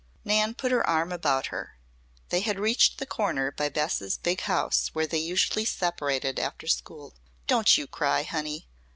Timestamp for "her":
0.71-0.83, 1.53-1.77